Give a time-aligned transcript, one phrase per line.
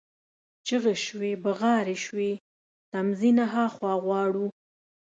[0.65, 2.31] چیغي شوې، بغارې شوې:
[2.91, 4.45] تمځي نه ها خوا غواړو،